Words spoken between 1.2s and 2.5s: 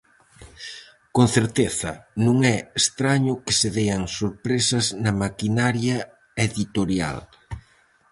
certeza, non